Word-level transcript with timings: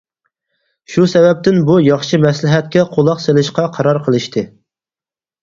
شۇ 0.93 1.03
سەۋەبتىن 1.11 1.59
بۇ 1.67 1.75
ياخشى 1.89 2.19
مەسلىھەتكە 2.23 2.87
قۇلاق 2.97 3.23
سېلىشقا 3.27 3.69
قارار 3.77 4.01
قىلىشتى. 4.09 4.47